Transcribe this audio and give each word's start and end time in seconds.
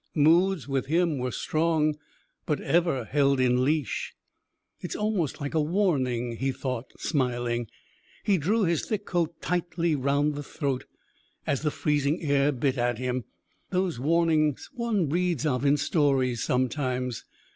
Moods 0.15 0.67
with 0.67 0.87
him 0.87 1.19
were 1.19 1.29
strong, 1.31 1.95
but 2.47 2.59
ever 2.59 3.03
held 3.05 3.39
in 3.39 3.63
leash. 3.63 4.15
"It's 4.79 4.95
almost 4.95 5.39
like 5.39 5.53
a 5.53 5.61
warning," 5.61 6.37
he 6.37 6.51
thought, 6.51 6.87
smiling. 6.99 7.67
He 8.23 8.39
drew 8.39 8.63
his 8.63 8.83
thick 8.87 9.05
coat 9.05 9.39
tightly 9.43 9.95
round 9.95 10.33
the 10.33 10.41
throat 10.41 10.85
as 11.45 11.61
the 11.61 11.69
freezing 11.69 12.19
air 12.23 12.51
bit 12.51 12.79
at 12.79 12.97
him. 12.97 13.25
"Those 13.69 13.99
warnings 13.99 14.71
one 14.73 15.07
reads 15.07 15.45
of 15.45 15.63
in 15.65 15.77
stories 15.77 16.41
sometimes 16.41 17.23